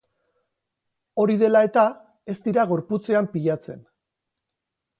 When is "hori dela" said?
1.23-1.61